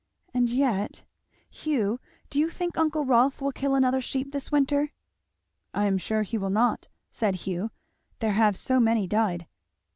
And 0.33 0.49
yet 0.49 1.03
Hugh, 1.51 1.99
do 2.31 2.39
you 2.39 2.49
think 2.49 2.75
uncle 2.75 3.05
Rolf 3.05 3.39
will 3.39 3.51
kill 3.51 3.75
another 3.75 4.01
sheep 4.01 4.31
this 4.31 4.51
winter?" 4.51 4.89
"I 5.75 5.85
am 5.85 5.99
sure 5.99 6.23
he 6.23 6.39
will 6.39 6.49
not," 6.49 6.87
said 7.11 7.35
Hugh; 7.45 7.69
"there 8.17 8.31
have 8.33 8.57
so 8.57 8.79
many 8.79 9.05
died." 9.05 9.45